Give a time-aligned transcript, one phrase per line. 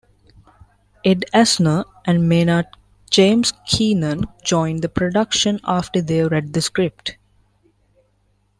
[1.05, 2.65] Ed Asner and Maynard
[3.11, 7.17] James Keenan joined the production after they read the script.